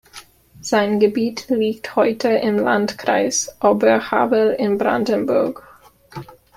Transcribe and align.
Sein 0.61 0.99
Gebiet 0.99 1.47
liegt 1.49 1.95
heute 1.95 2.29
im 2.29 2.57
Landkreis 2.57 3.55
Oberhavel 3.61 4.49
in 4.57 4.79
Brandenburg. 4.79 5.61